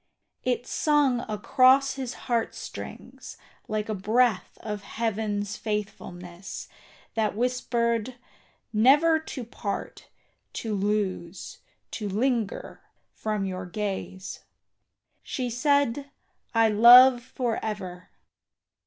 It 0.43 0.65
sung 0.65 1.19
across 1.29 1.93
his 1.93 2.15
heart 2.25 2.55
strings 2.55 3.37
like 3.67 3.87
a 3.87 3.93
breath 3.93 4.57
Of 4.61 4.81
Heaven's 4.81 5.57
faithfulness, 5.57 6.67
that 7.13 7.35
whispered 7.37 8.15
"Never 8.73 9.19
To 9.19 9.43
part, 9.43 10.09
to 10.53 10.73
lose, 10.73 11.59
to 11.91 12.09
linger 12.09 12.81
from 13.11 13.45
your 13.45 13.67
gaze." 13.67 14.43
She 15.21 15.51
said, 15.51 16.09
"I 16.55 16.67
love 16.67 17.21
for 17.21 17.63
ever." 17.63 18.09